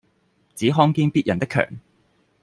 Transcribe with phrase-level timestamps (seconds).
[0.55, 1.63] 只看見別人的强